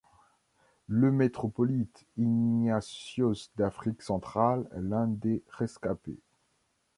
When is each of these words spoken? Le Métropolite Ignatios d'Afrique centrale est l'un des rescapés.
Le 0.87 1.11
Métropolite 1.11 2.07
Ignatios 2.17 3.51
d'Afrique 3.55 4.01
centrale 4.01 4.67
est 4.71 4.81
l'un 4.81 5.05
des 5.05 5.43
rescapés. 5.47 6.17